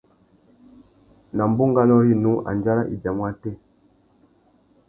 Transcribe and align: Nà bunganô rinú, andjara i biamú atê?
Nà 1.35 1.43
bunganô 1.59 1.97
rinú, 2.07 2.31
andjara 2.51 2.89
i 2.93 2.95
biamú 3.03 3.21
atê? 3.31 3.51